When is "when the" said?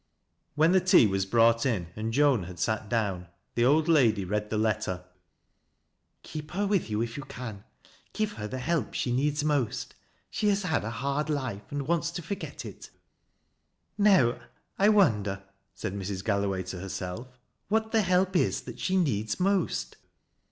0.55-0.79